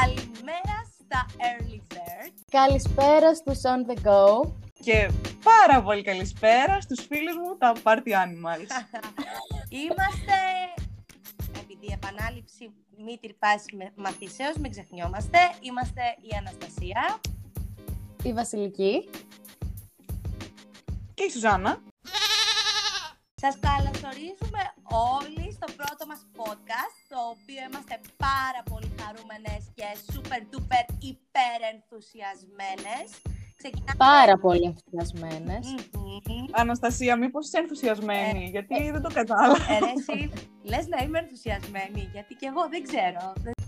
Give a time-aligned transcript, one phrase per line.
[0.00, 2.32] Καλημέρα στα Early Bird.
[2.50, 4.52] Καλησπέρα στους On The Go.
[4.82, 5.10] Και
[5.42, 8.70] πάρα πολύ καλησπέρα στους φίλους μου τα Party Animals.
[9.82, 10.36] Είμαστε,
[11.60, 12.72] επειδή η επανάληψη
[13.04, 17.20] μη τρυπάσει με μαθησέως, μην ξεχνιόμαστε, είμαστε η Αναστασία.
[18.22, 19.10] Η Βασιλική.
[21.14, 21.82] Και η Σουζάννα.
[23.34, 27.96] Σας καλωσορίζουμε όλοι στο πρώτο μας podcast, το οποίο είμαστε
[28.28, 33.06] πάρα πολύ χαρούμενες και super duper υπερ ενθουσιασμένες.
[33.60, 33.98] Ξεκινάμε...
[34.12, 35.64] Πάρα πολύ ενθουσιασμένες.
[35.74, 36.44] Μμμ.
[36.62, 39.72] Αναστασία, μήπως είσαι ενθουσιασμένη, Ε, γιατί δεν το κατάλαβα.
[39.74, 40.18] Ε, ρε, εσύ,
[40.70, 43.22] λες να είμαι ενθουσιασμένη, γιατί και εγώ δεν ξέρω.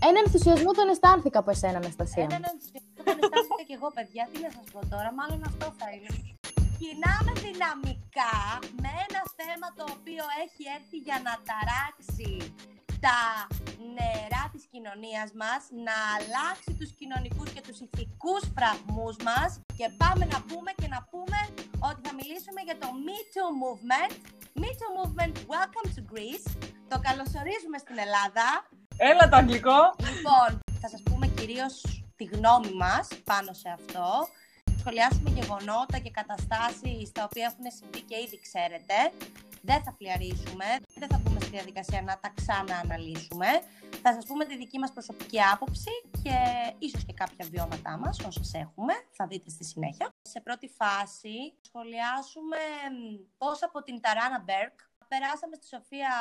[0.09, 2.25] Ένα ενθουσιασμό τον αισθάνθηκα από εσένα, Αναστασία.
[2.29, 4.23] Έναν ενθουσιασμό τον αισθάνθηκα και εγώ, παιδιά.
[4.31, 6.09] Τι να σας πω τώρα, μάλλον αυτό θα είναι.
[6.81, 8.35] Κινάμε δυναμικά
[8.83, 12.31] με ένα θέμα το οποίο έχει έρθει για να ταράξει
[13.05, 13.19] τα
[13.97, 20.23] νερά της κοινωνίας μας, να αλλάξει τους κοινωνικούς και τους ηθικούς φραγμούς μας και πάμε
[20.33, 21.39] να πούμε και να πούμε
[21.89, 24.13] ότι θα μιλήσουμε για το Me Too Movement.
[24.61, 26.47] Me Too Movement, welcome to Greece.
[26.91, 28.45] Το καλωσορίζουμε στην Ελλάδα.
[29.09, 29.79] Έλα το αγγλικό.
[30.09, 30.49] Λοιπόν,
[30.81, 31.73] θα σας πούμε κυρίως
[32.15, 34.07] τη γνώμη μας πάνω σε αυτό.
[34.79, 38.95] Σχολιάσουμε γεγονότα και καταστάσεις τα οποία έχουν συμβεί και ήδη ξέρετε.
[39.69, 40.65] Δεν θα φλιαρίσουμε,
[40.95, 43.47] δεν θα μπούμε στη διαδικασία να τα ξανααναλύσουμε.
[44.03, 45.91] Θα σας πούμε τη δική μας προσωπική άποψη
[46.23, 46.37] και
[46.77, 50.13] ίσως και κάποια βιώματά μας, όσες έχουμε, θα δείτε στη συνέχεια.
[50.21, 52.57] Σε πρώτη φάση σχολιάσουμε
[52.91, 56.11] μ, πώς από την Ταράνα Μπέρκ περάσαμε στη Σοφία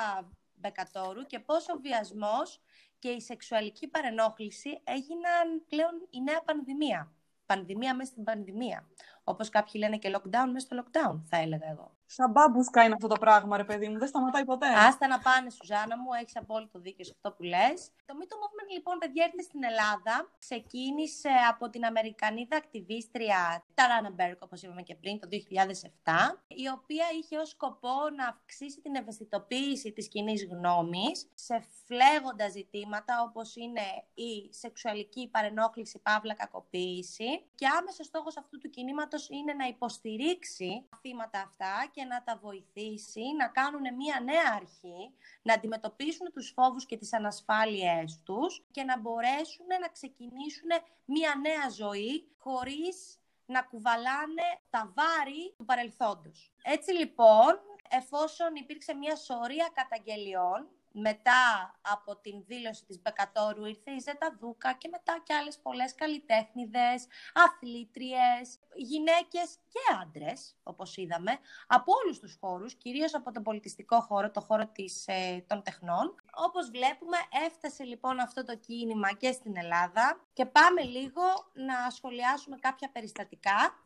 [0.55, 2.60] Μπεκατόρου και πώς ο βιασμός
[2.98, 7.12] και η σεξουαλική παρενόχληση έγιναν πλέον η νέα πανδημία.
[7.47, 8.88] Πανδημία μέσα στην πανδημία.
[9.25, 11.95] Όπως κάποιοι λένε και lockdown μέσα στο lockdown, θα έλεγα εγώ.
[12.06, 13.98] Σαν μπάμπουσκα είναι αυτό το πράγμα, ρε παιδί μου.
[13.98, 14.66] Δεν σταματάει ποτέ.
[14.66, 17.90] Άστα να πάνε, Σουζάνα μου, έχεις απόλυτο δίκιο σε αυτό που λες.
[18.06, 20.30] Το Me Too Movement, λοιπόν, παιδιά, ήρθε στην Ελλάδα.
[20.38, 27.06] Ξεκίνησε από την Αμερικανίδα ακτιβίστρια Ταράνα Μπέρκ, όπως είπαμε και πριν, το 2007, η οποία
[27.18, 33.86] είχε ως σκοπό να αυξήσει την ευαισθητοποίηση της κοινή γνώμης σε φλέγοντα ζητήματα όπως είναι
[34.14, 40.98] η σεξουαλική παρενόχληση, παύλα κακοποίηση και άμεσος στόχος αυτού του κινήματος είναι να υποστηρίξει τα
[41.00, 46.86] θύματα αυτά και να τα βοηθήσει να κάνουν μια νέα αρχή, να αντιμετωπίσουν τους φόβους
[46.86, 50.70] και τις ανασφάλειές τους και να μπορέσουν να ξεκινήσουν
[51.04, 56.52] μια νέα ζωή χωρίς να κουβαλάνε τα βάρη του παρελθόντος.
[56.62, 60.68] Έτσι λοιπόν, εφόσον υπήρξε μια σωρία καταγγελιών,
[60.98, 65.94] μετά από την δήλωση της Μπεκατόρου ήρθε η Ζέτα Δούκα και μετά και άλλες πολλές
[65.94, 74.00] καλλιτέχνηδες, αθλήτριες, γυναίκες και άντρες, όπως είδαμε, από όλους τους χώρους, κυρίως από τον πολιτιστικό
[74.00, 76.14] χώρο, το χώρο της, ε, των τεχνών.
[76.34, 82.56] Όπως βλέπουμε, έφτασε λοιπόν αυτό το κίνημα και στην Ελλάδα και πάμε λίγο να σχολιάσουμε
[82.56, 83.85] κάποια περιστατικά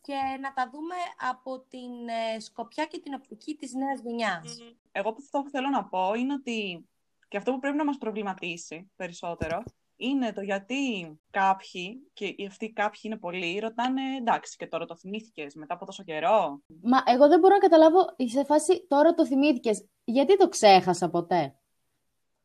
[0.00, 0.94] και να τα δούμε
[1.30, 4.58] από την ε, σκοπιά και την οπτική της νέας γενιάς.
[4.92, 6.88] Εγώ αυτό που θέλω να πω είναι ότι
[7.28, 9.62] και αυτό που πρέπει να μας προβληματίσει περισσότερο
[9.96, 14.96] είναι το γιατί κάποιοι, και αυτοί οι κάποιοι είναι πολλοί, ρωτάνε εντάξει και τώρα το
[14.96, 19.26] θυμήθηκες μετά από τόσο καιρό; Μα εγώ δεν μπορώ να καταλάβω σε φάση τώρα το
[19.26, 19.86] θυμήθηκες.
[20.04, 21.54] Γιατί το ξέχασα ποτέ;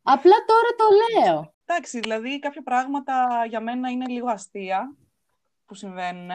[0.02, 0.86] Απλά τώρα το
[1.24, 1.54] λέω.
[1.66, 4.96] Εντάξει, δηλαδή κάποια πράγματα για μένα είναι λίγο αστεία
[5.66, 6.30] που συμβαίνουν.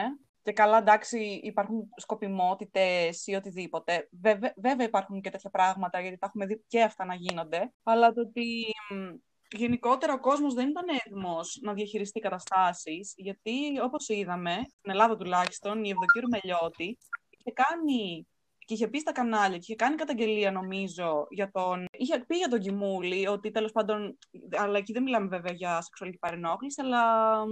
[0.51, 4.09] Και καλά, εντάξει, υπάρχουν σκοπιμότητες ή οτιδήποτε.
[4.11, 7.73] Βέβαια, βέβαια υπάρχουν και τέτοια πράγματα, γιατί τα έχουμε δει και αυτά να γίνονται.
[7.83, 9.15] Αλλά το ότι μ,
[9.57, 15.85] γενικότερα ο κόσμος δεν ήταν έτοιμος να διαχειριστεί καταστάσεις, γιατί όπως είδαμε, στην Ελλάδα τουλάχιστον,
[15.85, 18.27] η Ευδοκύρου Μελιώτη είχε κάνει
[18.59, 21.85] και είχε πει στα κανάλια και είχε κάνει καταγγελία, νομίζω, για τον.
[21.91, 24.19] είχε πει για τον Κιμούλη ότι τέλος πάντων.
[24.59, 27.51] Αλλά εκεί δεν μιλάμε βέβαια για σεξουαλική παρενόχληση, αλλά μ,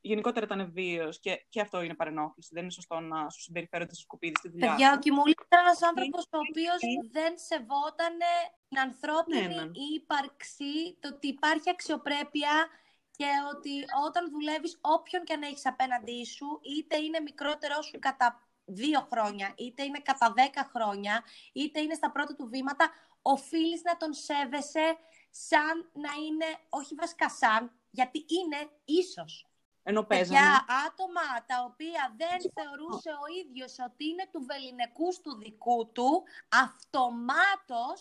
[0.00, 2.50] γενικότερα ήταν βίαιος και, και αυτό είναι παρενόχληση.
[2.52, 4.70] Δεν είναι σωστό να σου συμπεριφέρονται στο σκουπίδι στη δουλειά.
[4.70, 4.98] Παιδιά, ο σου.
[4.98, 6.80] Κιμούλης ήταν ένας άνθρωπος ο οποίος
[7.10, 8.14] δεν σεβόταν
[8.68, 9.70] την ανθρώπινη Ναι, ναι.
[9.94, 12.68] ύπαρξη, το ότι υπάρχει αξιοπρέπεια
[13.16, 18.48] και ότι όταν δουλεύεις όποιον και αν έχεις απέναντί σου, είτε είναι μικρότερό σου κατά
[18.64, 22.90] δύο χρόνια, είτε είναι κατά δέκα χρόνια, είτε είναι στα πρώτα του βήματα,
[23.22, 24.96] οφείλεις να τον σέβεσαι
[25.30, 29.48] σαν να είναι, όχι βασικά σαν, γιατί είναι ίσος.
[29.86, 30.38] Ενώ παίζανε.
[30.38, 36.10] Για άτομα τα οποία δεν θεωρούσε ο ίδιος ότι είναι του βεληνικούς του δικού του,
[36.64, 37.96] αυτομάτως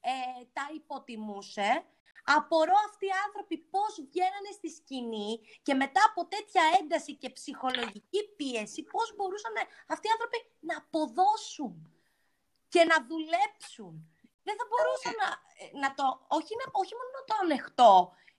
[0.00, 1.70] ε, τα υποτιμούσε.
[2.38, 5.32] Απορώ αυτοί οι άνθρωποι πώς βγαίνανε στη σκηνή
[5.66, 9.54] και μετά από τέτοια ένταση και ψυχολογική πίεση, πώς μπορούσαν
[9.92, 10.38] αυτοί οι άνθρωποι
[10.68, 11.74] να αποδώσουν
[12.68, 13.92] και να δουλέψουν.
[14.46, 15.28] Δεν θα μπορούσα να,
[15.82, 16.04] να το,
[16.38, 17.94] όχι, να, όχι μόνο να το ανεχτώ,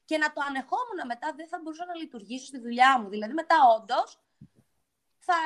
[0.08, 3.10] και να το ανεχόμουν μετά, δεν θα μπορούσα να λειτουργήσω στη δουλειά μου.
[3.10, 4.20] Δηλαδή, μετά όντως
[5.18, 5.40] θα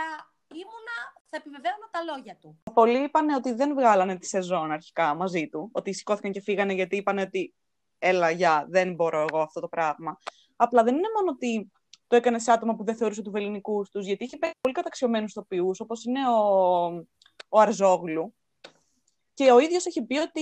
[0.61, 0.97] ήμουνα,
[1.29, 2.61] θα επιβεβαίωνα τα λόγια του.
[2.73, 6.95] Πολλοί είπαν ότι δεν βγάλανε τη σεζόν αρχικά μαζί του, ότι σηκώθηκαν και φύγανε γιατί
[6.95, 7.53] είπαν ότι
[7.99, 10.17] έλα, για, δεν μπορώ εγώ αυτό το πράγμα.
[10.55, 11.71] Απλά δεν είναι μόνο ότι
[12.07, 15.79] το έκανε σε άτομα που δεν θεωρούσε του ελληνικού τους, γιατί είχε πολύ καταξιωμένους τοπιούς,
[15.79, 16.85] όπως είναι ο,
[17.49, 18.35] ο Αρζόγλου.
[19.41, 20.41] Και ο ίδιος έχει πει ότι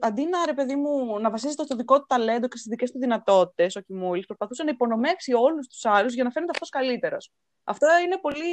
[0.00, 2.98] αντί να, ρε παιδί μου, να βασίζεται στο δικό του ταλέντο και στις δικές του
[2.98, 7.32] δυνατότητες, ο Κιμούλη προσπαθούσε να υπονομεύσει όλους τους άλλους για να φαίνεται αυτός καλύτερος.
[7.64, 8.44] Αυτό είναι πολύ.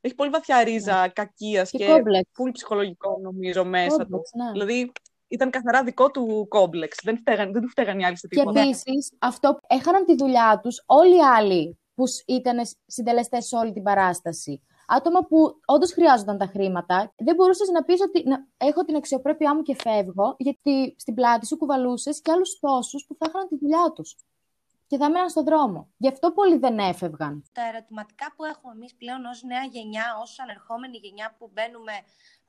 [0.00, 1.08] Έχει πολύ βαθιά ρίζα ναι.
[1.08, 2.02] κακίας και, και
[2.36, 4.22] πολύ ψυχολογικό, νομίζω, μέσα του.
[4.36, 4.50] Ναι.
[4.52, 4.92] Δηλαδή,
[5.28, 6.96] ήταν καθαρά δικό του κόμπλεξ.
[7.02, 8.52] Δεν, φταίγαν, δεν τους φταίγαν οι άλλοι σε τίποτα.
[8.52, 13.72] Και επίσης, αυτό έχαναν τη δουλειά τους όλοι οι άλλοι που ήταν συντελεστές σε όλη
[13.72, 14.62] την παράσταση.
[14.92, 19.54] Άτομα που όντως χρειάζονταν τα χρήματα, δεν μπορούσες να πεις ότι να, έχω την αξιοπρέπειά
[19.54, 23.56] μου και φεύγω, γιατί στην πλάτη σου κουβαλούσες και άλλους τόσους που θα είχαν τη
[23.58, 24.16] δουλειά τους
[24.86, 25.88] και θα μέναν στον δρόμο.
[25.96, 27.44] Γι' αυτό πολλοί δεν έφευγαν.
[27.52, 31.92] Τα ερωτηματικά που έχουμε εμείς πλέον ως νέα γενιά, ως ανερχόμενη γενιά που μπαίνουμε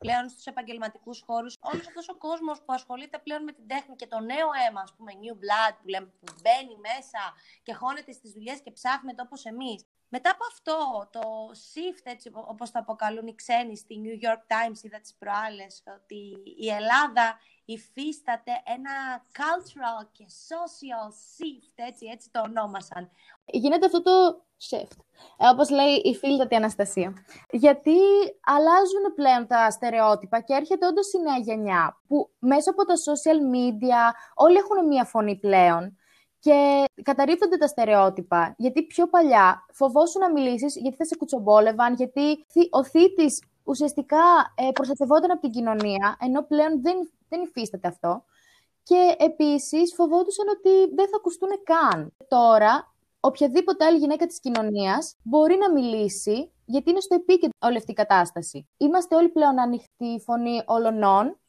[0.03, 4.07] πλέον στους επαγγελματικούς χώρους, όλος αυτός ο κόσμος που ασχολείται πλέον με την τέχνη και
[4.07, 7.21] το νέο αίμα, ας πούμε, new blood που λέμε, που μπαίνει μέσα
[7.63, 9.85] και χώνεται στις δουλειές και ψάχνεται όπως εμείς.
[10.13, 11.21] Μετά από αυτό, το
[11.71, 16.21] shift, έτσι όπως το αποκαλούν οι ξένοι στη New York Times, είδα τις προάλλες, ότι
[16.57, 23.11] η Ελλάδα υφίσταται ένα cultural και social shift, έτσι, έτσι το ονόμασαν.
[23.45, 24.97] Γίνεται αυτό το shift,
[25.37, 27.13] ε, όπως λέει η φίλη Αναστασία.
[27.51, 27.97] Γιατί
[28.41, 33.39] αλλάζουν πλέον τα στερεότυπα και έρχεται όντως η νέα γενιά, που μέσα από τα social
[33.55, 35.95] media όλοι έχουν μία φωνή πλέον
[36.39, 38.53] και καταρρύπτονται τα στερεότυπα.
[38.57, 44.71] Γιατί πιο παλιά φοβόσουν να μιλήσεις, γιατί θα σε κουτσομπόλευαν, γιατί ο θήτης ουσιαστικά ε,
[44.71, 48.23] προστατευόταν από την κοινωνία, ενώ πλέον δεν, δεν υφίσταται αυτό.
[48.83, 52.13] Και επίσης φοβόντουσαν ότι δεν θα ακουστούν καν.
[52.27, 52.90] Τώρα,
[53.21, 57.95] οποιαδήποτε άλλη γυναίκα της κοινωνίας μπορεί να μιλήσει, γιατί είναι στο επίκεντρο όλη αυτή η
[57.95, 58.67] κατάσταση.
[58.77, 61.39] Είμαστε όλοι πλέον ανοιχτή φωνή όλων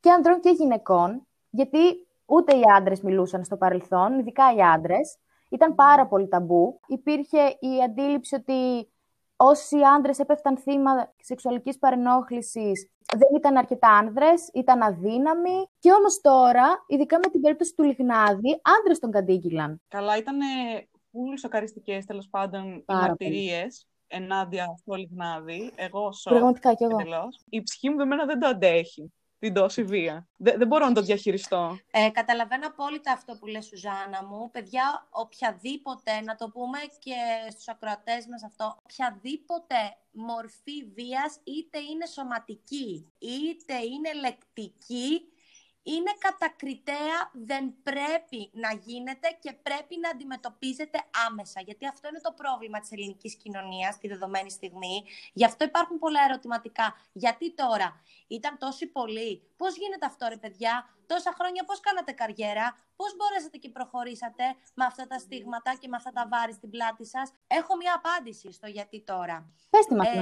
[0.00, 5.16] και ανδρών και γυναικών, γιατί Ούτε οι άντρες μιλούσαν στο παρελθόν, ειδικά οι άντρες.
[5.50, 6.80] Ήταν πάρα πολύ ταμπού.
[6.86, 8.90] Υπήρχε η αντίληψη ότι
[9.36, 15.68] όσοι άντρες έπεφταν θύμα σεξουαλικής παρενόχλησης δεν ήταν αρκετά άνδρες, ήταν αδύναμοι.
[15.78, 19.82] Και όμως τώρα, ειδικά με την περίπτωση του Λιγνάδη, άντρες τον κατήγγυλαν.
[19.88, 20.38] Καλά, ήταν
[21.24, 25.72] πολύ σοκαριστικές τέλος πάντων οι μαρτυρίες ενάντια στο Λιγνάδη.
[25.76, 26.32] Εγώ σοκ.
[26.32, 27.28] Πραγματικά κι εγώ.
[27.48, 27.96] Η ψυχή μου
[28.26, 30.28] δεν το αντέχει την τόση βία.
[30.36, 31.78] Δεν, δεν μπορώ να το διαχειριστώ.
[31.90, 34.50] Ε, καταλαβαίνω απόλυτα αυτό που λέει Σουζάνα μου.
[34.50, 37.14] Παιδιά, οποιαδήποτε, να το πούμε και
[37.50, 39.74] στους ακροατές μας αυτό, οποιαδήποτε
[40.10, 45.22] μορφή βίας, είτε είναι σωματική, είτε είναι λεκτική,
[45.92, 51.60] είναι κατακριτέα, δεν πρέπει να γίνεται και πρέπει να αντιμετωπίζεται άμεσα.
[51.60, 55.04] Γιατί αυτό είναι το πρόβλημα της ελληνικής κοινωνίας στη δεδομένη στιγμή.
[55.32, 56.86] Γι' αυτό υπάρχουν πολλά ερωτηματικά.
[57.12, 57.88] Γιατί τώρα
[58.26, 60.74] ήταν τόσοι πολλοί; Πώς γίνεται αυτό ρε παιδιά,
[61.06, 64.44] τόσα χρόνια πώς κάνατε καριέρα, πώς μπορέσατε και προχωρήσατε
[64.74, 68.52] με αυτά τα στίγματα και με αυτά τα βάρη στην πλάτη σας; Έχω μια απάντηση
[68.52, 69.52] στο γιατί τώρα.
[69.70, 70.20] Πες τη μας, ε,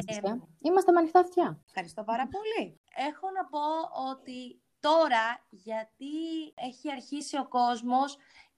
[0.60, 1.60] Είμαστε με ανοιχτά αυτιά.
[1.66, 2.80] Ευχαριστώ πάρα πολύ.
[3.08, 3.64] Έχω να πω
[4.10, 6.14] ότι Τώρα, γιατί
[6.54, 8.16] έχει αρχίσει ο κόσμος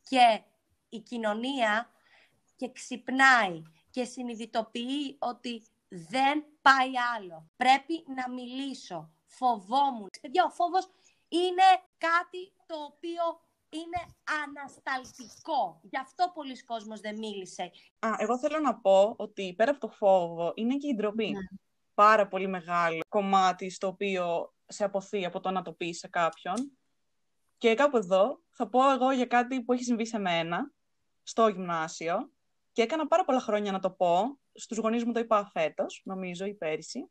[0.09, 0.43] και
[0.89, 1.91] η κοινωνία
[2.57, 7.51] και ξυπνάει και συνειδητοποιεί ότι δεν πάει άλλο.
[7.57, 9.11] Πρέπει να μιλήσω.
[9.27, 10.11] Φοβόμουν.
[10.21, 10.89] Παιδιά, ο φόβος
[11.29, 15.81] είναι κάτι το οποίο είναι ανασταλτικό.
[15.83, 17.71] Γι' αυτό πολλοί κόσμος δεν μίλησε.
[17.99, 21.31] Α, εγώ θέλω να πω ότι πέρα από το φόβο είναι και η ντροπή.
[21.31, 21.41] Ναι.
[21.95, 26.79] Πάρα πολύ μεγάλο κομμάτι στο οποίο σε αποθεί από το να το πεις σε κάποιον.
[27.59, 30.73] Και κάπου εδώ θα πω εγώ για κάτι που έχει συμβεί σε μένα
[31.23, 32.31] στο γυμνάσιο
[32.73, 34.39] και έκανα πάρα πολλά χρόνια να το πω.
[34.53, 37.11] Στους γονείς μου το είπα φέτος, νομίζω, ή πέρυσι.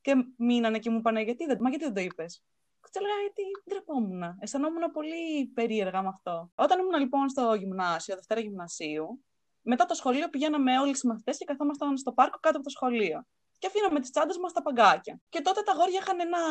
[0.00, 2.44] Και μείνανε και μου είπανε, γιατί δεν, μα γιατί δεν το είπες;
[2.80, 4.22] Και έλεγα, γιατί ντρεπόμουν.
[4.38, 6.50] Αισθανόμουν πολύ περίεργα με αυτό.
[6.54, 9.24] Όταν ήμουν λοιπόν στο γυμνάσιο, Δευτέρα Γυμνασίου,
[9.62, 13.26] μετά το σχολείο πηγαίναμε όλοι οι μαθητέ και καθόμασταν στο πάρκο κάτω από το σχολείο
[13.58, 15.20] και αφήναμε τις τσάντες μας στα παγκάκια.
[15.28, 16.42] Και τότε τα γόρια είχαν ένα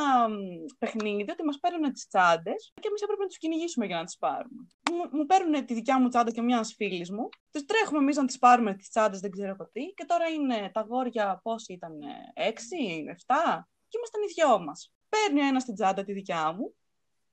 [0.78, 4.18] παιχνίδι ότι μας παίρνουν τις τσάντες και εμείς έπρεπε να τους κυνηγήσουμε για να τις
[4.18, 4.68] πάρουμε.
[4.92, 7.30] Μου, μου παίρνουν τη δικιά μου τσάντα και μιας φίλης μου.
[7.52, 9.86] Τις τρέχουμε εμείς να τις πάρουμε τις τσάντες, δεν ξέρω εγώ τι.
[9.86, 11.92] Και τώρα είναι τα γόρια πόσοι ήταν,
[12.34, 14.94] 6, 7, και ήμασταν οι δυο μας.
[15.10, 16.76] Παίρνει ένας την τσάντα τη δικιά μου,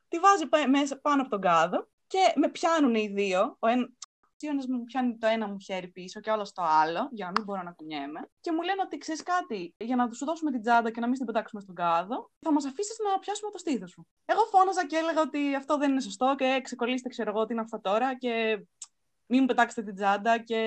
[0.08, 3.56] τη βάζει μέσα πάνω από τον κάδο και με πιάνουν οι δύο.
[3.60, 3.99] Ο, Ο
[4.46, 7.44] ένας μου πιάνει το ένα μου χέρι πίσω και όλο το άλλο, για να μην
[7.44, 8.30] μπορώ να κουνιέμαι.
[8.40, 11.16] Και μου λένε ότι ξέρεις κάτι, για να σου δώσουμε την τσάντα και να μην
[11.16, 14.06] την πετάξουμε στον κάδο, θα μας αφήσεις να πιάσουμε το στήθος σου.
[14.24, 17.62] Εγώ φώναζα και έλεγα ότι αυτό δεν είναι σωστό και ξεκολλήστε, ξέρω εγώ τι είναι
[17.62, 18.64] αυτό τώρα και
[19.26, 20.60] μην μου πετάξετε την τσάντα και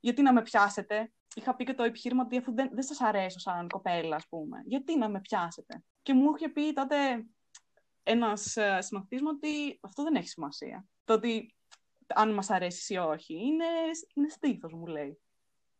[0.00, 1.12] γιατί να με πιάσετε.
[1.34, 4.62] Είχα πει και το επιχείρημα ότι αφού δεν, δεν σας αρέσω σαν κοπέλα, ας πούμε,
[4.64, 5.82] γιατί να με πιάσετε.
[6.02, 6.96] Και μου είχε πει τότε
[8.02, 10.86] ένας ε, συμμαθητής μου ότι αυτό δεν έχει σημασία.
[11.04, 11.54] Το ότι
[12.14, 13.64] αν μας αρέσεις ή όχι, είναι,
[14.14, 15.20] είναι στήθος, μου λέει.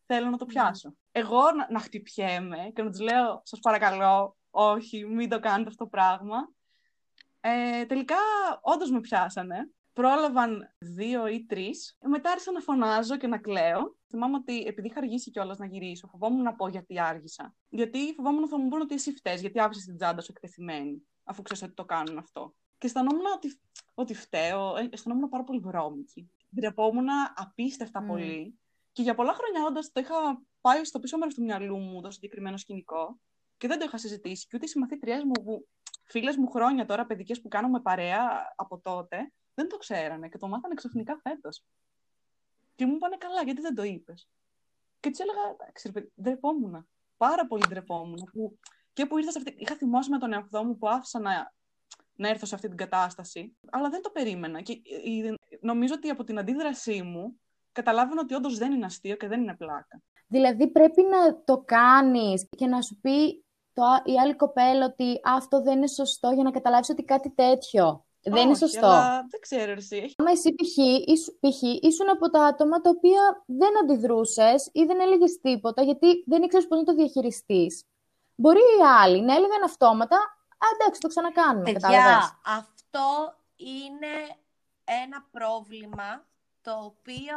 [0.06, 0.52] Θέλω να το ναι.
[0.52, 0.94] πιάσω.
[1.12, 5.84] Εγώ να, να χτυπιέμαι και να του λέω, σας παρακαλώ, όχι, μην το κάνετε αυτό
[5.84, 6.52] το πράγμα.
[7.40, 8.16] Ε, τελικά,
[8.60, 11.96] όντως με πιάσανε πρόλαβαν δύο ή τρεις.
[12.08, 13.96] Μετά άρχισα να φωνάζω και να κλαίω.
[14.08, 17.54] Θυμάμαι ότι επειδή είχα αργήσει κιόλας να γυρίσω, φοβόμουν να πω γιατί άργησα.
[17.68, 21.42] Γιατί φοβόμουν θα μου πούνε ότι εσύ φταίει, γιατί άφησες την τσάντα σου εκτεθειμένη, αφού
[21.42, 22.54] ξέρεις ότι το κάνουν αυτό.
[22.82, 23.60] Και αισθανόμουν ότι,
[23.94, 26.30] ότι φταίω, ε, αισθανόμουν πάρα πολύ βρώμικη.
[26.54, 28.06] Ντρεπόμουν απίστευτα mm.
[28.06, 28.58] πολύ.
[28.92, 32.10] Και για πολλά χρόνια όντω το είχα πάει στο πίσω μέρος του μυαλού μου το
[32.10, 33.20] συγκεκριμένο σκηνικό
[33.56, 34.46] και δεν το είχα συζητήσει.
[34.46, 35.68] Και ούτε οι συμμαθήτριές μου, που
[36.04, 40.48] φίλες μου χρόνια τώρα, παιδικές που κάνουμε παρέα από τότε, δεν το ξέρανε και το
[40.48, 41.64] μάθανε ξαφνικά φέτος.
[42.74, 44.28] Και μου είπανε καλά, γιατί δεν το είπες;
[45.00, 46.88] Και του έλεγα, εντάξει, ντρεπόμουν.
[47.16, 48.30] Πάρα πολύ ντρεπόμουν.
[48.32, 48.58] Που,
[48.92, 49.54] και που ήρθα σε αυτή.
[49.58, 51.52] Είχα θυμώσει με τον εαυτό μου που άφησα να,
[52.14, 53.56] να έρθω σε αυτή την κατάσταση.
[53.70, 54.60] Αλλά δεν το περίμενα.
[54.60, 54.82] Και
[55.60, 57.40] νομίζω ότι από την αντίδρασή μου
[57.72, 60.02] καταλάβαινα ότι όντως δεν είναι αστείο και δεν είναι πλάκα.
[60.26, 65.62] Δηλαδή πρέπει να το κάνεις και να σου πει το, η άλλη κοπέλα ότι αυτό
[65.62, 68.86] δεν είναι σωστό για να καταλάβεις ότι κάτι τέτοιο δεν είναι σωστό.
[68.86, 70.14] Αλλά δεν ξέρω εσύ.
[70.16, 70.54] Άμα εσύ
[71.40, 71.62] π.χ.
[71.80, 76.66] ήσουν από τα άτομα τα οποία δεν αντιδρούσες ή δεν έλεγες τίποτα γιατί δεν ήξερες
[76.66, 77.84] πώς να το διαχειριστείς.
[78.34, 80.16] Μπορεί οι άλλοι να έλεγαν αυτόματα,
[80.62, 81.72] Α, εντάξει, το ξανακάνουμε.
[81.72, 84.36] Παιδιά, αυτό είναι
[84.84, 86.26] ένα πρόβλημα
[86.62, 87.36] το οποίο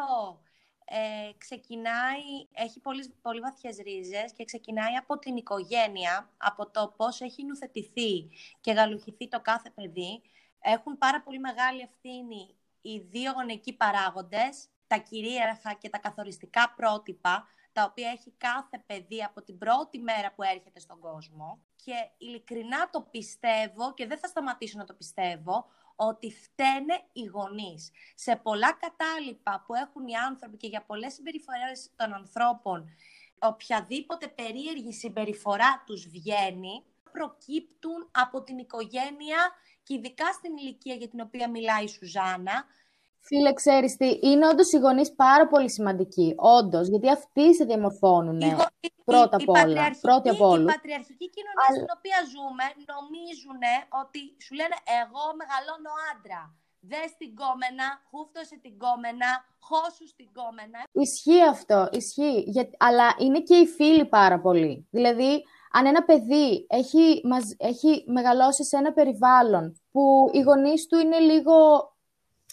[0.85, 7.21] ε, ξεκινάει, έχει πολύ, πολύ βαθιές ρίζες και ξεκινάει από την οικογένεια, από το πώς
[7.21, 8.29] έχει νουθετηθεί
[8.61, 10.21] και γαλουχηθεί το κάθε παιδί
[10.65, 17.47] έχουν πάρα πολύ μεγάλη ευθύνη οι δύο γονεϊκοί παράγοντες, τα κυρίαρχα και τα καθοριστικά πρότυπα,
[17.75, 21.59] τα οποία έχει κάθε παιδί από την πρώτη μέρα που έρχεται στον κόσμο.
[21.83, 25.65] Και ειλικρινά το πιστεύω και δεν θα σταματήσω να το πιστεύω,
[25.95, 27.91] ότι φταίνε οι γονείς.
[28.15, 32.89] Σε πολλά κατάλοιπα που έχουν οι άνθρωποι και για πολλές συμπεριφορές των ανθρώπων,
[33.39, 39.51] οποιαδήποτε περίεργη συμπεριφορά τους βγαίνει, προκύπτουν από την οικογένεια
[39.83, 42.65] και ειδικά στην ηλικία για την οποία μιλάει η Σουζάνα.
[43.27, 46.33] Φίλε, ξέρεις τι, είναι όντως οι γονείς πάρα πολύ σημαντικοί.
[46.57, 48.39] Όντως, γιατί αυτοί σε διαμορφώνουν.
[49.11, 49.83] πρώτα απ' όλα.
[50.07, 53.63] Πρώτη απ' Η πατριαρχική κοινωνία στην οποία ζούμε νομίζουν
[54.01, 56.41] ότι σου λένε Εγώ μεγαλώνω άντρα.
[56.89, 59.29] Δες την κόμενα, χούφτωσε την κόμενα,
[59.67, 60.79] χώσου στην κόμενα.
[60.91, 62.43] Ισχύει αυτό, ισχύει.
[62.47, 62.69] Για...
[62.77, 64.87] Αλλά είναι και οι φίλοι πάρα πολύ.
[64.91, 67.21] Δηλαδή, αν ένα παιδί έχει,
[67.57, 71.55] έχει μεγαλώσει σε ένα περιβάλλον που οι γονείς του είναι λίγο...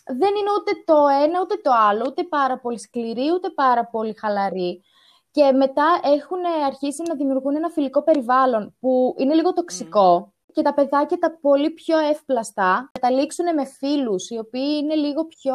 [0.06, 4.14] Δεν είναι ούτε το ένα ούτε το άλλο, ούτε πάρα πολύ σκληροί, ούτε πάρα πολύ
[4.18, 4.82] χαλαροί.
[5.30, 10.74] Και μετά έχουν αρχίσει να δημιουργούν ένα φιλικό περιβάλλον που είναι λίγο τοξικό και τα
[10.74, 15.54] παιδάκια τα πολύ πιο εύπλαστα καταλήξουν με φίλους οι οποίοι είναι λίγο πιο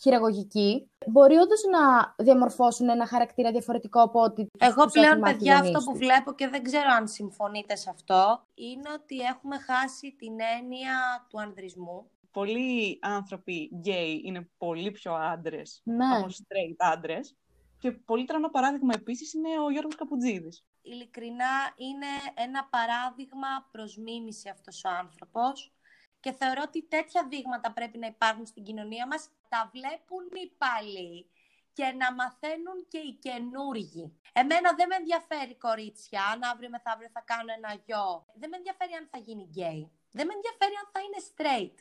[0.00, 4.50] χειραγωγικοί μπορεί όντως να διαμορφώσουν ένα χαρακτήρα διαφορετικό από ότι.
[4.58, 9.16] Εγώ πλέον, παιδιά, αυτό που βλέπω και δεν ξέρω αν συμφωνείτε σε αυτό, είναι ότι
[9.16, 12.10] έχουμε χάσει την έννοια του ανδρισμού.
[12.38, 16.04] Πολλοί άνθρωποι γκέι είναι πολύ πιο άντρες ναι.
[16.04, 17.36] από straight άντρες.
[17.78, 24.48] Και πολύ τρανό παράδειγμα επίσης είναι ο Γιώργος Καπουτζίδης ειλικρινά είναι ένα παράδειγμα προς μίμηση
[24.48, 25.72] αυτός ο άνθρωπος
[26.20, 29.30] και θεωρώ ότι τέτοια δείγματα πρέπει να υπάρχουν στην κοινωνία μας.
[29.48, 31.30] Τα βλέπουν οι παλιοί
[31.72, 34.04] και να μαθαίνουν και οι καινούργοι.
[34.32, 38.06] Εμένα δεν με ενδιαφέρει κορίτσια, αν αύριο μεθαύριο θα κάνω ένα γιο.
[38.40, 39.82] Δεν με ενδιαφέρει αν θα γίνει γκέι.
[40.16, 41.76] Δεν με ενδιαφέρει αν θα είναι straight.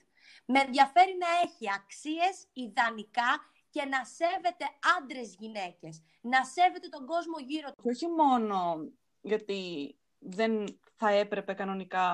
[0.45, 3.31] Με ενδιαφέρει να έχει αξίες ιδανικά
[3.69, 4.65] και να σέβεται
[4.97, 6.03] άντρες γυναίκες.
[6.21, 7.83] Να σέβεται τον κόσμο γύρω του.
[7.83, 8.77] Και όχι μόνο
[9.21, 12.07] γιατί δεν θα έπρεπε κανονικά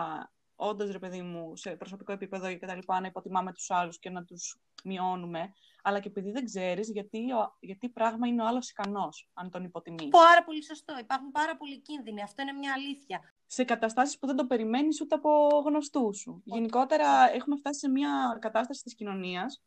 [0.55, 4.09] όντω ρε παιδί μου σε προσωπικό επίπεδο και τα λοιπά να υποτιμάμε τους άλλους και
[4.09, 5.53] να τους μειώνουμε
[5.83, 7.25] αλλά και επειδή δεν ξέρεις γιατί,
[7.59, 10.07] γιατί πράγμα είναι ο άλλος ικανός αν τον υποτιμείς.
[10.07, 10.97] Πάρα πολύ σωστό.
[10.99, 12.21] Υπάρχουν πάρα πολλοί κίνδυνοι.
[12.21, 13.33] Αυτό είναι μια αλήθεια.
[13.53, 16.41] Σε καταστάσεις που δεν το περιμένεις ούτε από γνωστούς σου.
[16.45, 19.63] Γενικότερα έχουμε φτάσει σε μια κατάσταση της κοινωνίας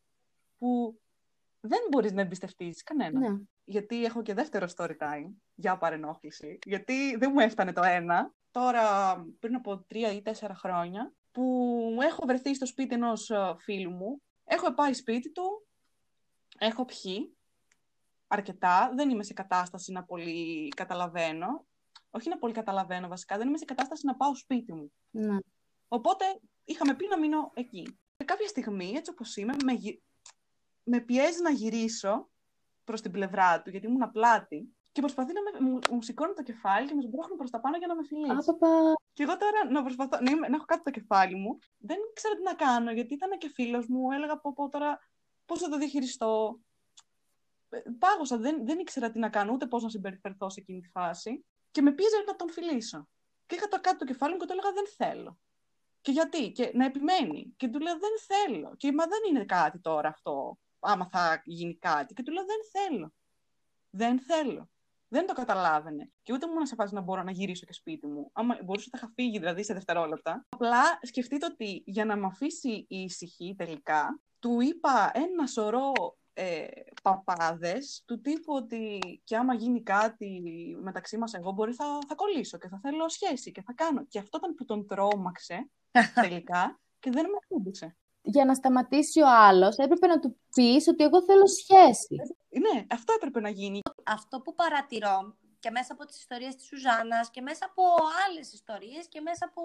[0.57, 0.99] που
[1.59, 3.19] δεν μπορείς να εμπιστευτείς κανένα.
[3.19, 3.37] Ναι.
[3.63, 6.59] Γιατί έχω και δεύτερο story time για παρενόχληση.
[6.65, 8.33] Γιατί δεν μου έφτανε το ένα.
[8.51, 13.91] Τώρα, πριν από τρία ή τέσσερα χρόνια, που έχω βρεθεί στο σπίτι ενός ε, φίλου
[13.91, 14.21] μου.
[14.45, 15.67] Έχω πάει σπίτι του,
[16.57, 17.37] έχω πιει
[18.27, 21.65] αρκετά, δεν είμαι σε κατάσταση να πολύ καταλαβαίνω.
[22.11, 24.91] Όχι να πολύ καταλαβαίνω βασικά, δεν είμαι σε κατάσταση να πάω σπίτι μου.
[25.09, 25.37] Ναι.
[25.87, 26.25] Οπότε
[26.65, 27.99] είχαμε πει να μείνω εκεί.
[28.17, 30.01] Και κάποια στιγμή, έτσι όπως είμαι, με, γυ-
[30.83, 32.29] με πιέζει να γυρίσω
[32.83, 34.71] προς την πλευρά του, γιατί ήμουν απλάτη.
[34.91, 37.77] Και προσπαθεί να με, μου, μου σηκώνει το κεφάλι και με σμπρώχνει προς τα πάνω
[37.77, 38.31] για να με φιλήσει.
[38.31, 38.93] Άπαπα.
[39.13, 41.57] Και εγώ τώρα να προσπαθώ να, είμαι, να έχω κάτι το κεφάλι μου.
[41.77, 44.11] Δεν ήξερα τι να κάνω, γιατί ήταν και φίλος μου.
[44.11, 44.99] Έλεγα πω, πω τώρα
[45.45, 46.59] πώς θα το διαχειριστώ.
[47.69, 50.89] Ε, Πάγωσα, δεν, δεν ήξερα τι να κάνω, ούτε πώς να συμπεριφερθώ σε εκείνη τη
[50.89, 51.45] φάση.
[51.77, 53.07] Και με πίεζε να τον φιλήσω.
[53.45, 55.39] Και είχα το κάτω το κεφάλι μου και του έλεγα δεν θέλω.
[56.01, 57.53] Και γιατί, και να επιμένει.
[57.57, 58.75] Και του λέω δεν θέλω.
[58.77, 62.13] Και μα δεν είναι κάτι τώρα αυτό, άμα θα γίνει κάτι.
[62.13, 63.13] Και του λέω δεν θέλω.
[63.89, 64.69] Δεν θέλω.
[65.07, 66.11] Δεν το καταλάβαινε.
[66.23, 68.29] Και ούτε μου ήμουν σε φάση να μπορώ να γυρίσω και σπίτι μου.
[68.33, 70.45] Άμα μπορούσα να είχα φύγει δηλαδή σε δευτερόλεπτα.
[70.49, 75.91] Απλά σκεφτείτε ότι για να με αφήσει η ησυχή τελικά, του είπα ένα σωρό
[76.39, 76.67] ε,
[77.03, 80.41] παπάδες του τύπου ότι και άμα γίνει κάτι
[80.81, 84.05] μεταξύ μας εγώ μπορεί θα, θα κολλήσω και θα θέλω σχέση και θα κάνω.
[84.05, 85.69] Και αυτό ήταν που τον τρόμαξε
[86.21, 87.97] τελικά και δεν με ακούμπησε.
[88.21, 92.15] Για να σταματήσει ο άλλος, έπρεπε να του πεις ότι εγώ θέλω σχέση.
[92.49, 93.79] Ναι, αυτό έπρεπε να γίνει.
[94.05, 97.83] Αυτό που παρατηρώ και μέσα από τις ιστορίες της Σουζάννας και μέσα από
[98.27, 99.61] άλλες ιστορίες και μέσα από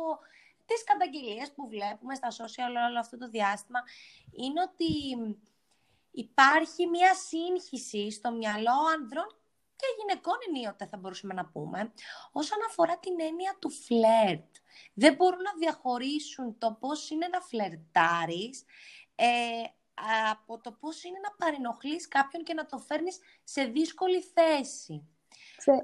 [0.65, 3.81] τις καταγγελίες που βλέπουμε στα social όλο αυτό το διάστημα
[4.31, 4.91] είναι ότι
[6.13, 9.37] υπάρχει μια σύγχυση στο μυαλό ανδρών
[9.77, 11.93] και γυναικών ενίοτε θα μπορούσαμε να πούμε
[12.33, 14.57] όσον αφορά την έννοια του φλερτ.
[14.95, 18.65] Δεν μπορούν να διαχωρίσουν το πώς είναι να φλερτάρεις
[19.15, 19.27] ε,
[20.31, 25.07] από το πώς είναι να παρενοχλείς κάποιον και να το φέρνεις σε δύσκολη θέση.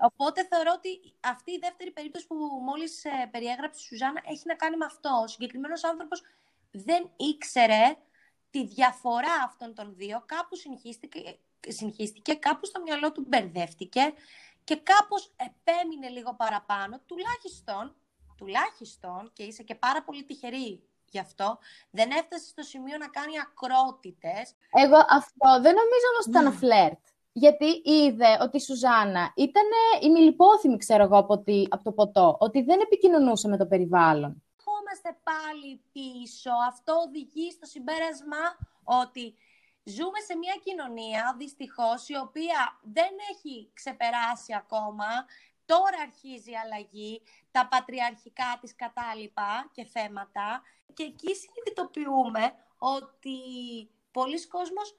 [0.00, 4.54] Οπότε θεωρώ ότι αυτή η δεύτερη περίπτωση που μόλις ε, περιέγραψε η Σουζάννα έχει να
[4.54, 5.20] κάνει με αυτό.
[5.23, 6.23] Ο συγκεκριμένος άνθρωπος
[6.70, 7.97] δεν ήξερε
[8.50, 10.23] τη διαφορά αυτών των δύο.
[10.26, 11.38] Κάπου συγχύστηκε,
[11.69, 14.12] συγχύστηκε κάπου στο μυαλό του μπερδεύτηκε
[14.64, 17.95] και κάπως επέμεινε λίγο παραπάνω, τουλάχιστον,
[18.37, 21.59] τουλάχιστον και είσαι και πάρα πολύ τυχερή γι' αυτό,
[21.90, 24.55] δεν έφτασε στο σημείο να κάνει ακρότητες.
[24.73, 26.99] Εγώ αυτό δεν νομίζω όμως ότι ήταν φλερτ.
[27.33, 29.62] Γιατί είδε ότι η Σουζάννα ήταν
[30.00, 32.37] ημιλιπόθυμη, ξέρω εγώ, από, τη, από το ποτό.
[32.40, 34.42] Ότι δεν επικοινωνούσε με το περιβάλλον.
[34.90, 36.51] Ερχόμαστε πάλι πίσω.
[36.68, 39.35] Αυτό οδηγεί στο συμπέρασμα ότι
[39.85, 45.07] ζούμε σε μια κοινωνία, δυστυχώς, η οποία δεν έχει ξεπεράσει ακόμα.
[45.64, 50.62] Τώρα αρχίζει η αλλαγή, τα πατριαρχικά της κατάλοιπα και θέματα.
[50.94, 53.38] Και εκεί συνειδητοποιούμε ότι
[54.11, 54.96] πολλοί κόσμος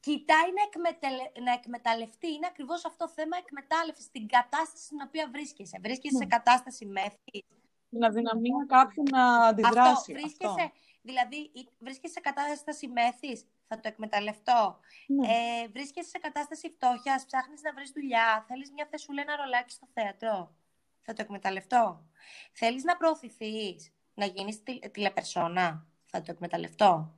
[0.00, 1.24] κοιτάει να, εκμετελε...
[1.44, 2.32] να εκμεταλλευτεί.
[2.32, 5.78] Είναι ακριβώς αυτό το θέμα εκμετάλλευσης στην κατάσταση στην οποία βρίσκεσαι.
[5.82, 7.61] Βρίσκεσαι σε κατάσταση μέθης.
[7.92, 9.90] Την αδυναμία κάποιου να αντιδράσει.
[9.90, 14.78] Αυτό, βρίσκεσαι, δηλαδή, βρίσκεσαι σε κατάσταση μέθης, θα το εκμεταλλευτώ.
[15.06, 15.28] Ναι.
[15.28, 19.88] Ε, βρίσκεσαι σε κατάσταση φτώχειας, ψάχνεις να βρεις δουλειά, θέλεις μια θεσούλα, ένα ρολάκι στο
[19.94, 20.54] θέατρο.
[21.02, 22.04] Θα το εκμεταλλευτώ.
[22.52, 25.86] Θέλεις να προωθηθείς, να γίνεις τηλεπερσόνα.
[26.06, 27.14] Θα το εκμεταλλευτώ.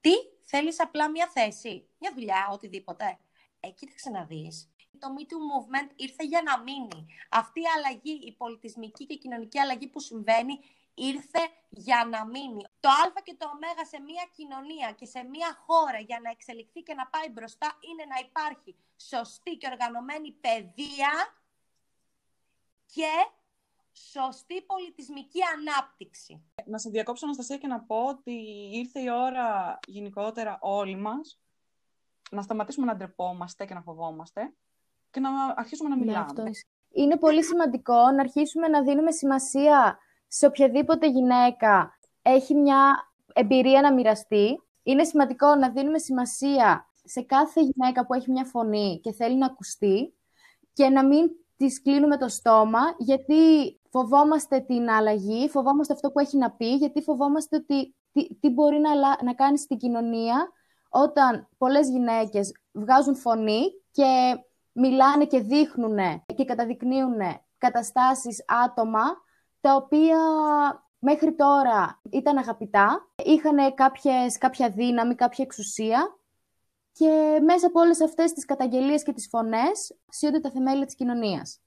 [0.00, 3.18] Τι, θέλεις απλά μια θέση, μια δουλειά, οτιδήποτε.
[3.60, 4.73] Ε, κοίταξε να δεις.
[5.04, 7.06] Το Me Too Movement ήρθε για να μείνει.
[7.30, 10.58] Αυτή η αλλαγή, η πολιτισμική και κοινωνική αλλαγή που συμβαίνει,
[10.94, 12.64] ήρθε για να μείνει.
[12.80, 16.80] Το α και το ω σε μια κοινωνία και σε μια χώρα για να εξελιχθεί
[16.82, 21.12] και να πάει μπροστά είναι να υπάρχει σωστή και οργανωμένη παιδεία
[22.94, 23.12] και
[23.92, 26.42] σωστή πολιτισμική ανάπτυξη.
[26.64, 28.32] Να σε διακόψω, Αναστασία, και να πω ότι
[28.72, 31.38] ήρθε η ώρα γενικότερα όλοι μας
[32.30, 34.54] να σταματήσουμε να ντρεπόμαστε και να φοβόμαστε
[35.14, 36.42] και να αρχίσουμε να μιλάμε.
[36.42, 36.50] Ναι,
[36.90, 39.98] είναι πολύ σημαντικό να αρχίσουμε να δίνουμε σημασία
[40.28, 44.62] σε οποιαδήποτε γυναίκα έχει μια εμπειρία να μοιραστεί.
[44.82, 49.46] Είναι σημαντικό να δίνουμε σημασία σε κάθε γυναίκα που έχει μια φωνή και θέλει να
[49.46, 50.14] ακουστεί
[50.72, 53.34] και να μην της κλείνουμε το στόμα, γιατί
[53.90, 58.78] φοβόμαστε την αλλαγή, φοβόμαστε αυτό που έχει να πει, γιατί φοβόμαστε ότι τι, τι μπορεί
[58.78, 58.90] να,
[59.24, 60.52] να κάνει στην κοινωνία
[60.88, 64.38] όταν πολλές γυναίκες βγάζουν φωνή και
[64.74, 65.98] μιλάνε και δείχνουν
[66.34, 67.20] και καταδεικνύουν
[67.58, 69.02] καταστάσεις άτομα
[69.60, 70.18] τα οποία
[70.98, 76.18] μέχρι τώρα ήταν αγαπητά, είχαν κάποιες, κάποια δύναμη, κάποια εξουσία
[76.92, 81.60] και μέσα από όλες αυτές τις καταγγελίες και τις φωνές σύονται τα θεμέλια της κοινωνίας.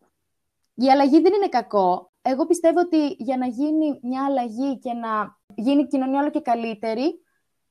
[0.74, 2.12] Η αλλαγή δεν είναι κακό.
[2.22, 6.42] Εγώ πιστεύω ότι για να γίνει μια αλλαγή και να γίνει η κοινωνία όλο και
[6.42, 7.24] καλύτερη,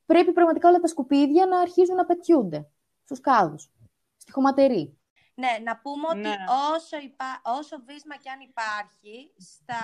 [0.05, 2.69] πρέπει πραγματικά όλα τα σκουπίδια να αρχίζουν να πετιούνται
[3.03, 3.71] στους κάδους,
[4.17, 4.96] στη χωματερή.
[5.39, 6.35] Ναι, να πούμε ότι ναι.
[6.73, 7.41] όσο, υπά...
[7.43, 9.83] όσο βίσμα και αν υπάρχει στα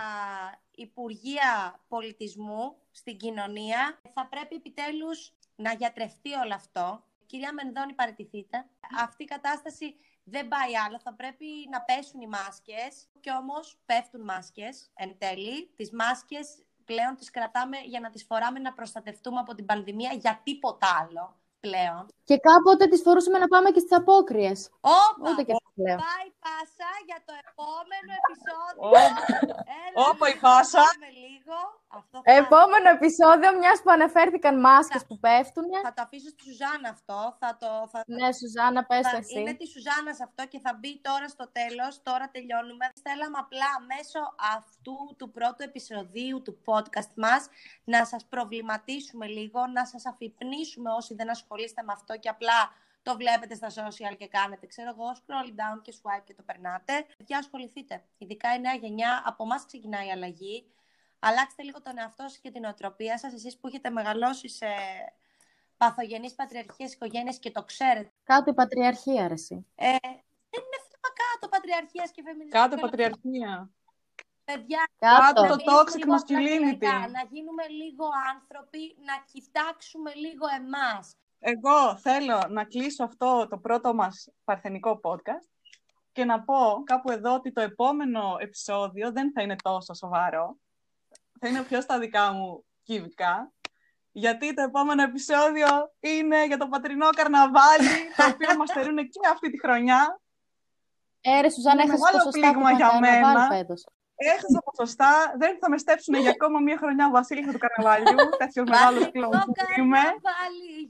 [0.71, 8.65] Υπουργεία Πολιτισμού, στην κοινωνία, θα πρέπει επιτέλους να γιατρευτεί όλο αυτό Κυρία Μενδώνη, παραιτηθείτε.
[8.99, 10.99] Αυτή η κατάσταση δεν πάει άλλο.
[10.99, 13.07] Θα πρέπει να πέσουν οι μάσκες.
[13.19, 15.67] Και όμως πέφτουν μάσκες εν τέλει.
[15.75, 20.41] Τις μάσκες πλέον τις κρατάμε για να τις φοράμε να προστατευτούμε από την πανδημία για
[20.43, 22.05] τίποτα άλλο πλέον.
[22.23, 24.69] Και κάποτε τις φορούσαμε να πάμε και στις απόκριες.
[24.81, 25.29] Όπα!
[25.29, 25.97] Ούτε και αυτό πλέον.
[26.07, 28.81] Πάει πάσα για το επόμενο επεισόδιο.
[29.85, 30.81] Έλα, Όπα, η να πάσα.
[30.89, 31.57] πάμε λίγο.
[31.99, 32.31] Αυτό θα...
[32.43, 35.65] Επόμενο επεισόδιο, μιας που αναφέρθηκαν μάσκες που πέφτουν.
[35.87, 37.19] θα το αφήσω στη Σουζάνα αυτό.
[37.41, 39.39] Θα το, θα, Ναι, Σουζάνα, πες θα- το εσύ.
[39.39, 41.91] είναι τη Σουζάνα αυτό και θα μπει τώρα στο τέλος.
[42.07, 42.85] Τώρα τελειώνουμε.
[43.05, 44.21] Θέλαμε απλά μέσω
[44.57, 47.41] αυτού του πρώτου επεισοδίου του podcast μας
[47.83, 52.59] να σας προβληματίσουμε λίγο, να σας αφυπνίσουμε όσοι δεν ασχολείστε με αυτό και απλά
[53.03, 57.05] το βλέπετε στα social και κάνετε, ξέρω εγώ, scroll down και swipe και το περνάτε.
[57.17, 58.03] Για ασχοληθείτε.
[58.17, 60.67] Ειδικά η νέα γενιά, από εμάς ξεκινάει η αλλαγή.
[61.19, 64.65] Αλλάξτε λίγο τον εαυτό σας και την οτροπία σας, εσείς που έχετε μεγαλώσει σε
[65.77, 68.11] παθογενείς πατριαρχικές οικογένειες και το ξέρετε.
[68.23, 69.65] Κάτω η πατριαρχία, ρε εσύ.
[69.75, 69.85] Ε,
[70.49, 72.59] δεν είναι θέμα κάτω πατριαρχίας και φεμινισμού.
[72.61, 73.69] Κάτω Θέλω- πατριαρχία.
[74.45, 75.41] Παιδιά, Κάτω Κάτω.
[75.41, 76.63] το να γίνουμε toxic λίγο masculinity.
[76.63, 81.15] αθλητικά, Να γίνουμε λίγο άνθρωποι, να κοιτάξουμε λίγο εμάς.
[81.45, 85.49] Εγώ θέλω να κλείσω αυτό το πρώτο μας παρθενικό podcast
[86.11, 90.57] και να πω κάπου εδώ ότι το επόμενο επεισόδιο δεν θα είναι τόσο σοβαρό.
[91.39, 93.51] Θα είναι πιο στα δικά μου κυβικά.
[94.11, 95.67] Γιατί το επόμενο επεισόδιο
[95.99, 100.19] είναι για το πατρινό καρναβάλι, το οποίο μας θερούν και αυτή τη χρονιά.
[101.21, 103.47] Ε, ρε Σουζάνα, Είναι έχασες μεγάλο ποσοστά πλήγμα από για τα καρναβάλ μένα.
[103.55, 103.85] φέτος.
[104.15, 108.17] Έχασα ποσοστά, δεν θα με στέψουν για ακόμα μία χρονιά ο Βασίλης του καρναβαλιού.
[108.41, 110.03] Τέτοιος μεγάλος Βασιλικό κλόουν που είμαι.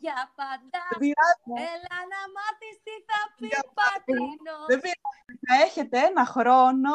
[0.04, 0.82] Καρναβάλι για πάντα.
[0.92, 1.52] Δεν πειράζει.
[1.74, 4.58] Έλα να μάθεις τι θα πει Για πατρινό.
[4.72, 5.34] Δεν πειράζει.
[5.48, 6.94] Θα έχετε ένα χρόνο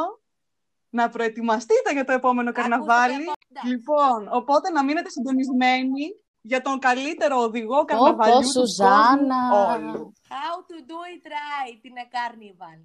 [0.99, 3.14] να προετοιμαστείτε για το επόμενο καρναβάλι.
[3.14, 6.05] Ακούστε, Λοιπόν, οπότε να μείνετε συντονισμένοι
[6.40, 9.40] για τον καλύτερο οδηγό καρναβαλιού του Σουζάνα.
[9.51, 10.12] κόσμου όλου.
[10.29, 12.79] How to do it right είναι carnival.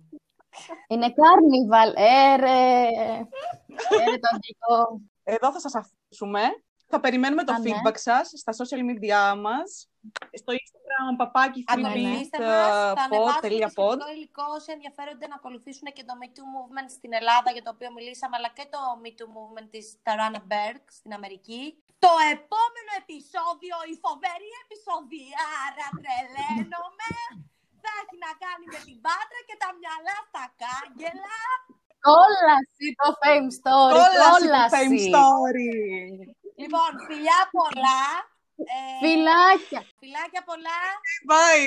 [0.88, 1.90] Είναι carnival.
[1.96, 2.88] Ε, ρε.
[2.88, 5.02] Ε, ρε, το αγγλικό.
[5.24, 6.42] Εδώ θα σας αφήσουμε.
[6.94, 7.66] Θα περιμένουμε το Α, ναι.
[7.66, 9.68] feedback σας στα social media μας.
[10.42, 13.98] Στο Instagram, παπάκι, Ακολουθήστε μας, θα ανεβάσουμε το freebeat.pod.
[14.00, 17.72] σχετικό υλικό όσοι ενδιαφέρονται να ακολουθήσουν και το Me Too Movement στην Ελλάδα για το
[17.76, 21.62] οποίο μιλήσαμε, αλλά και το Me Too Movement της Tarana Berg στην Αμερική.
[22.06, 27.12] Το επόμενο επεισόδιο, η φοβερή επεισοδιάρα, τρελαίνομαι,
[27.84, 31.40] θα έχει να κάνει με την Πάτρα και τα μυαλά στα κάγκελα.
[32.10, 33.94] Κόλαση το fame story.
[33.98, 34.74] Κόλαση του Κόλαση.
[34.76, 35.72] fame story.
[36.56, 38.32] Λοιπόν, φιλιά πολλά.
[38.56, 39.84] Ε, Φιλάκια.
[40.00, 40.80] φιλάκια πολλά.
[41.30, 41.66] Bye.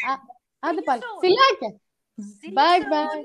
[0.59, 1.01] Άντε you πάλι.
[1.01, 1.19] soon.
[1.21, 1.81] Φιλάκια.
[2.41, 2.91] See you Bye soon.
[2.91, 3.25] bye.